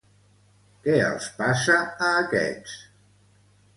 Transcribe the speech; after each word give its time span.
Què 0.87 0.95
els 1.09 1.27
passa 1.41 1.77
a 2.07 2.11
aquests? 2.25 2.81